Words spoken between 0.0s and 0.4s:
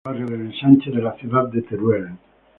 Situado en el barrio